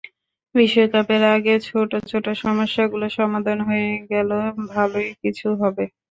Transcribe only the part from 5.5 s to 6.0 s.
হবে।